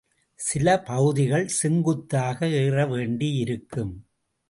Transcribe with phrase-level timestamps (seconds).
[0.39, 3.93] சில பகுதிகள் செங்குத்தாக ஏற வேண்டியிருக்கும்.